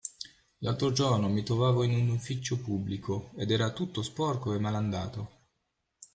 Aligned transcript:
L’altro 0.61 0.91
giorno 0.91 1.29
mi 1.29 1.43
trovavo 1.43 1.83
in 1.83 1.91
un 1.93 2.09
ufficio 2.09 2.57
pubblico 2.57 3.29
ed 3.37 3.51
era 3.51 3.69
tutto 3.69 4.01
sporco 4.01 4.51
e 4.55 4.57
malandato. 4.59 5.41